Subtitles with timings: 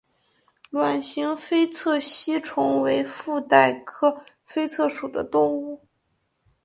[0.71, 5.85] 卵形菲策吸虫为腹袋科菲策属的动物。